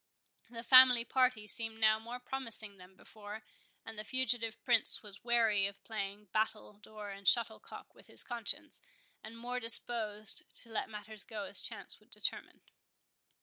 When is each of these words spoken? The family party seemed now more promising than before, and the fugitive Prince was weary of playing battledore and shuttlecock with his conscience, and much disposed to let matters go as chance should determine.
The 0.49 0.63
family 0.63 1.05
party 1.05 1.45
seemed 1.45 1.79
now 1.79 1.99
more 1.99 2.19
promising 2.19 2.77
than 2.79 2.95
before, 2.95 3.43
and 3.85 3.99
the 3.99 4.03
fugitive 4.03 4.59
Prince 4.63 5.03
was 5.03 5.23
weary 5.23 5.67
of 5.67 5.83
playing 5.83 6.29
battledore 6.33 7.11
and 7.15 7.27
shuttlecock 7.27 7.93
with 7.93 8.07
his 8.07 8.23
conscience, 8.23 8.81
and 9.23 9.37
much 9.37 9.61
disposed 9.61 10.41
to 10.63 10.69
let 10.71 10.89
matters 10.89 11.23
go 11.23 11.43
as 11.43 11.61
chance 11.61 11.97
should 11.97 12.09
determine. 12.09 12.61